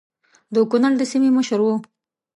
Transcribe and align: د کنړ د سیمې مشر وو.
د 0.53 0.55
کنړ 0.71 0.93
د 0.97 1.01
سیمې 1.11 1.29
مشر 1.37 1.59
وو. 1.61 1.75